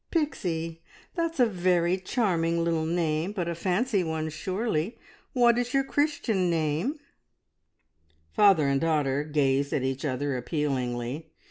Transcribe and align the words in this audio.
"Pixie! 0.09 0.81
that's 1.13 1.39
a 1.39 1.45
very 1.45 1.95
charming 1.95 2.63
little 2.63 2.87
name, 2.87 3.33
but 3.33 3.47
a 3.47 3.53
fancy 3.53 4.03
one, 4.03 4.29
surely. 4.29 4.97
What 5.33 5.59
is 5.59 5.75
your 5.75 5.83
Christian 5.83 6.49
name?" 6.49 6.99
Father 8.33 8.67
and 8.67 8.81
daughter 8.81 9.23
gazed 9.23 9.73
at 9.73 9.83
each 9.83 10.03
other 10.03 10.35
appealingly. 10.37 11.29